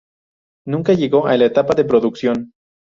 [0.65, 2.53] Nunca llegó a la etapa de producción.